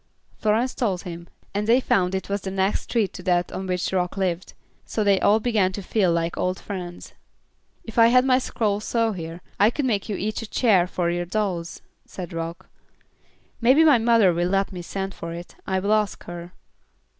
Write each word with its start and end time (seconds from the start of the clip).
Florence 0.39 0.73
told 0.73 1.03
him, 1.03 1.29
and 1.53 1.67
they 1.67 1.79
found 1.79 2.15
it 2.15 2.27
was 2.27 2.47
in 2.47 2.55
the 2.55 2.61
next 2.63 2.81
street 2.81 3.13
to 3.13 3.21
that 3.21 3.51
on 3.51 3.67
which 3.67 3.93
Rock 3.93 4.17
lived, 4.17 4.55
so 4.83 5.03
they 5.03 5.19
all 5.19 5.39
began 5.39 5.71
to 5.73 5.83
feel 5.83 6.11
like 6.11 6.39
old 6.39 6.59
friends. 6.59 7.13
"If 7.83 7.99
I 7.99 8.07
had 8.07 8.25
my 8.25 8.39
scroll 8.39 8.79
saw 8.79 9.11
here, 9.11 9.41
I 9.59 9.69
could 9.69 9.85
make 9.85 10.09
you 10.09 10.15
each 10.15 10.41
a 10.41 10.47
chair 10.49 10.87
for 10.87 11.11
your 11.11 11.25
dolls," 11.25 11.83
said 12.03 12.33
Rock. 12.33 12.67
"Maybe 13.61 13.83
my 13.83 13.99
mother 13.99 14.33
will 14.33 14.49
let 14.49 14.71
me 14.73 14.81
send 14.81 15.13
for 15.13 15.33
it. 15.33 15.53
I 15.67 15.77
will 15.77 15.93
ask 15.93 16.23
her." 16.23 16.51